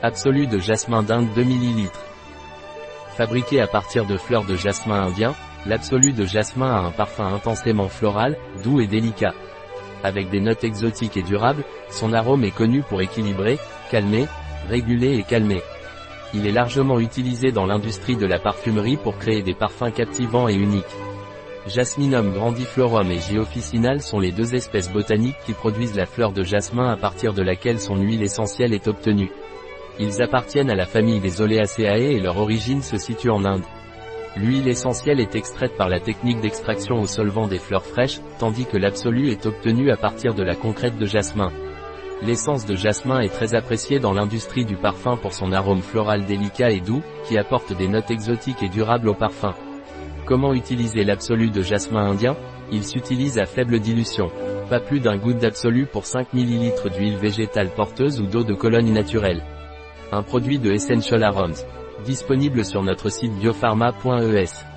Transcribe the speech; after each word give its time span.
Absolu 0.00 0.46
de 0.46 0.60
jasmin 0.60 1.02
d'Inde 1.02 1.26
2 1.34 1.42
ml. 1.42 1.90
Fabriqué 3.16 3.60
à 3.60 3.66
partir 3.66 4.06
de 4.06 4.16
fleurs 4.16 4.44
de 4.44 4.54
jasmin 4.54 5.02
indien, 5.02 5.34
l'absolu 5.66 6.12
de 6.12 6.24
jasmin 6.24 6.72
a 6.72 6.78
un 6.78 6.92
parfum 6.92 7.26
intensément 7.34 7.88
floral, 7.88 8.36
doux 8.62 8.80
et 8.80 8.86
délicat. 8.86 9.34
Avec 10.04 10.30
des 10.30 10.38
notes 10.38 10.62
exotiques 10.62 11.16
et 11.16 11.24
durables, 11.24 11.64
son 11.90 12.12
arôme 12.12 12.44
est 12.44 12.54
connu 12.54 12.82
pour 12.82 13.02
équilibrer, 13.02 13.58
calmer, 13.90 14.26
réguler 14.68 15.16
et 15.16 15.24
calmer. 15.24 15.62
Il 16.32 16.46
est 16.46 16.52
largement 16.52 17.00
utilisé 17.00 17.50
dans 17.50 17.66
l'industrie 17.66 18.16
de 18.16 18.26
la 18.26 18.38
parfumerie 18.38 18.98
pour 18.98 19.18
créer 19.18 19.42
des 19.42 19.54
parfums 19.54 19.92
captivants 19.92 20.48
et 20.48 20.54
uniques. 20.54 20.84
Jasminum 21.66 22.32
grandiflorum 22.34 23.10
et 23.10 23.18
J. 23.18 23.38
officinal 23.38 24.00
sont 24.00 24.20
les 24.20 24.30
deux 24.30 24.54
espèces 24.54 24.92
botaniques 24.92 25.40
qui 25.44 25.54
produisent 25.54 25.96
la 25.96 26.06
fleur 26.06 26.30
de 26.30 26.44
jasmin 26.44 26.88
à 26.88 26.96
partir 26.96 27.34
de 27.34 27.42
laquelle 27.42 27.80
son 27.80 27.96
huile 27.96 28.22
essentielle 28.22 28.72
est 28.72 28.86
obtenue. 28.86 29.32
Ils 30.00 30.22
appartiennent 30.22 30.70
à 30.70 30.76
la 30.76 30.86
famille 30.86 31.18
des 31.18 31.40
Oleaceae 31.40 32.12
et 32.12 32.20
leur 32.20 32.38
origine 32.38 32.82
se 32.82 32.98
situe 32.98 33.30
en 33.30 33.44
Inde. 33.44 33.64
L'huile 34.36 34.68
essentielle 34.68 35.18
est 35.18 35.34
extraite 35.34 35.76
par 35.76 35.88
la 35.88 35.98
technique 35.98 36.40
d'extraction 36.40 37.00
au 37.00 37.06
solvant 37.06 37.48
des 37.48 37.58
fleurs 37.58 37.84
fraîches, 37.84 38.20
tandis 38.38 38.66
que 38.66 38.76
l'absolu 38.76 39.30
est 39.30 39.46
obtenu 39.46 39.90
à 39.90 39.96
partir 39.96 40.34
de 40.34 40.44
la 40.44 40.54
concrète 40.54 40.96
de 40.98 41.06
jasmin. 41.06 41.50
L'essence 42.22 42.64
de 42.64 42.76
jasmin 42.76 43.20
est 43.20 43.32
très 43.32 43.54
appréciée 43.54 43.98
dans 43.98 44.12
l'industrie 44.12 44.64
du 44.64 44.76
parfum 44.76 45.16
pour 45.16 45.32
son 45.32 45.50
arôme 45.50 45.82
floral 45.82 46.24
délicat 46.26 46.70
et 46.70 46.80
doux, 46.80 47.02
qui 47.24 47.36
apporte 47.36 47.76
des 47.76 47.88
notes 47.88 48.10
exotiques 48.10 48.62
et 48.62 48.68
durables 48.68 49.08
au 49.08 49.14
parfum. 49.14 49.54
Comment 50.26 50.54
utiliser 50.54 51.02
l'absolu 51.02 51.50
de 51.50 51.62
jasmin 51.62 52.10
indien? 52.10 52.36
Il 52.70 52.84
s'utilise 52.84 53.38
à 53.38 53.46
faible 53.46 53.80
dilution. 53.80 54.30
Pas 54.68 54.78
plus 54.78 55.00
d'un 55.00 55.16
goutte 55.16 55.38
d'absolu 55.38 55.86
pour 55.86 56.06
5 56.06 56.34
ml 56.34 56.90
d'huile 56.90 57.16
végétale 57.16 57.70
porteuse 57.70 58.20
ou 58.20 58.26
d'eau 58.26 58.44
de 58.44 58.54
cologne 58.54 58.92
naturelle. 58.92 59.42
Un 60.12 60.22
produit 60.22 60.58
de 60.58 60.72
Essential 60.72 61.22
Aroms. 61.22 61.64
Disponible 62.04 62.64
sur 62.64 62.82
notre 62.82 63.10
site 63.10 63.32
biopharma.es. 63.34 64.67